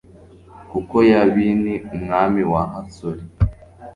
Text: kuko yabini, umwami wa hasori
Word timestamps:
kuko 0.71 0.95
yabini, 1.11 1.73
umwami 1.95 2.41
wa 2.51 2.61
hasori 2.71 3.23